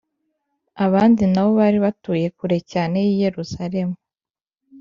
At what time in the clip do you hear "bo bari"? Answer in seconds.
1.45-1.79